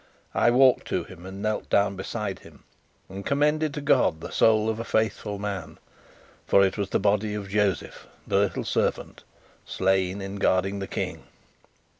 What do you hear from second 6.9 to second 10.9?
body of Josef, the little servant, slain in guarding the